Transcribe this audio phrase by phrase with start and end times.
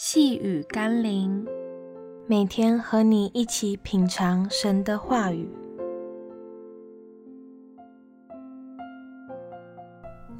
[0.00, 1.44] 细雨甘霖，
[2.28, 5.50] 每天和你一起品尝神的话语。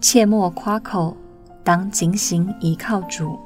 [0.01, 1.17] 切莫夸口，
[1.65, 3.37] 当警醒依靠主。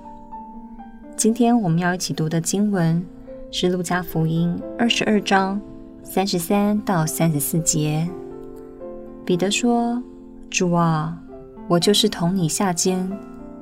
[1.16, 3.02] 今天我们要一起读的经文
[3.50, 5.58] 是《路加福音》二十二章
[6.02, 8.06] 三十三到三十四节。
[9.24, 10.00] 彼得说
[10.50, 11.18] ：“主啊，
[11.68, 13.10] 我就是同你下监，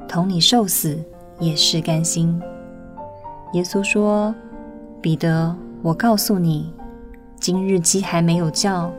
[0.09, 0.98] 同你受死。”
[1.40, 2.40] 也是甘心。
[3.54, 4.32] 耶稣说
[5.03, 6.72] ：“彼得，我告诉你，
[7.40, 8.93] 今日鸡还没有叫，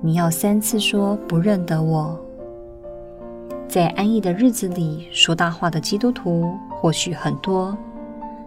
[0.00, 2.18] 你要三次说不认得我。”
[3.68, 7.76] 在安逸的日子里说大话的基督徒或许很多，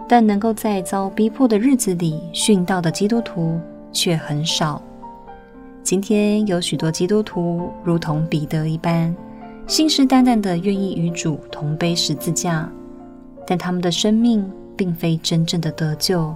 [0.07, 3.59] 但能够在遭逼迫的日子里殉道的基督徒
[3.91, 4.81] 却很少。
[5.81, 9.15] 今天有许多基督徒如同彼得一般，
[9.67, 12.69] 信誓旦旦地愿意与主同背十字架。
[13.45, 16.33] 但他们的生命并非真正的得救，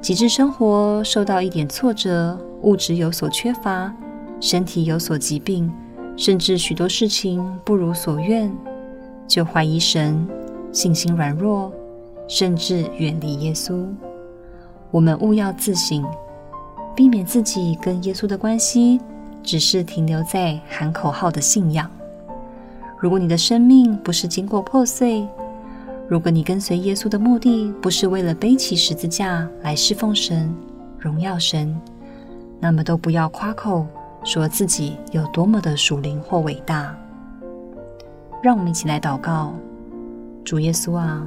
[0.00, 3.92] 极致生活受到一点挫折，物质有所缺乏，
[4.40, 5.72] 身体有所疾病，
[6.16, 8.52] 甚至许多事情不如所愿，
[9.26, 10.26] 就怀疑神，
[10.72, 11.72] 信心软弱，
[12.28, 13.86] 甚至远离耶稣。
[14.90, 16.04] 我们务要自省，
[16.94, 19.00] 避免自己跟耶稣的关系
[19.42, 21.90] 只是停留在喊口号的信仰。
[22.98, 25.26] 如果你的生命不是经过破碎，
[26.10, 30.52] 如果你跟随耶稣的目的不是为了背起十字架来侍奉神、
[30.98, 31.72] 荣耀神，
[32.58, 33.86] 那么都不要夸口
[34.24, 36.98] 说自己有多么的属灵或伟大。
[38.42, 39.54] 让我们一起来祷告：
[40.44, 41.24] 主耶稣啊，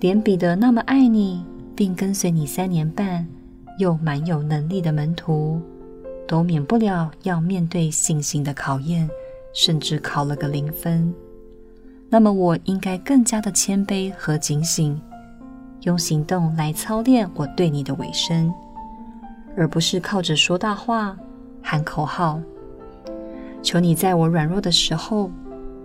[0.00, 1.42] 连彼得那么爱你，
[1.74, 3.26] 并跟随你三年半，
[3.78, 5.58] 又蛮有能力的门徒，
[6.28, 9.08] 都免不了要面对信心的考验，
[9.54, 11.10] 甚至考了个零分。
[12.14, 15.02] 那么，我应该更加的谦卑和警醒，
[15.80, 18.54] 用行动来操练我对你的委身，
[19.56, 21.16] 而不是靠着说大话、
[21.60, 22.38] 喊口号。
[23.64, 25.28] 求你在我软弱的时候，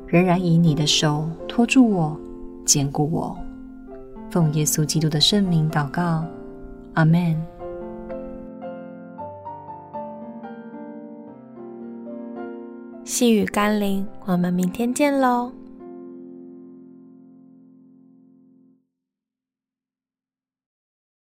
[0.05, 2.15] 仍然以你的手托住我、
[2.63, 3.35] 坚固我。
[4.29, 6.23] 奉耶稣基督的圣名祷告，
[6.93, 7.35] 阿门。
[13.03, 15.51] 细雨甘霖，我们明天见喽。